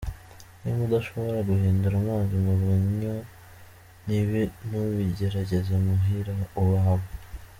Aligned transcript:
Nimba 0.61 0.83
udashobora 0.87 1.37
guhindura 1.49 1.95
amzi 2.15 2.33
umuvinyu, 2.41 3.13
n'ibi 4.05 4.41
ntubigerageze 4.67 5.73
muhira 5.85 6.31
iwawe". 6.59 7.07